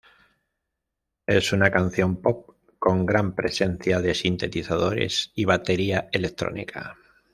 [1.27, 6.97] Es una canción pop con gran presencia de sintetizadores y batería electrónica.